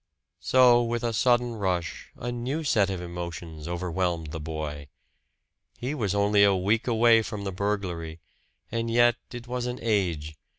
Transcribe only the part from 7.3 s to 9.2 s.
the burglary; and yet